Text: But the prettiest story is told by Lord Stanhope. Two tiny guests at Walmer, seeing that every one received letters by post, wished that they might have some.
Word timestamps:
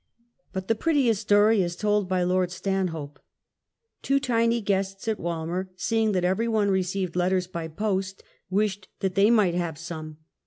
But 0.51 0.67
the 0.67 0.73
prettiest 0.73 1.21
story 1.21 1.61
is 1.61 1.75
told 1.75 2.09
by 2.09 2.23
Lord 2.23 2.49
Stanhope. 2.49 3.19
Two 4.01 4.19
tiny 4.19 4.59
guests 4.59 5.07
at 5.07 5.19
Walmer, 5.19 5.69
seeing 5.75 6.13
that 6.13 6.23
every 6.25 6.47
one 6.47 6.71
received 6.71 7.15
letters 7.15 7.45
by 7.45 7.67
post, 7.67 8.23
wished 8.49 8.87
that 9.01 9.13
they 9.13 9.29
might 9.29 9.53
have 9.53 9.77
some. 9.77 10.17